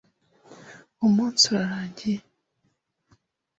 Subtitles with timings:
[1.05, 2.21] Umunsi urarangiye.